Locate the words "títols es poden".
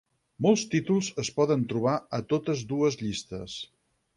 0.71-1.65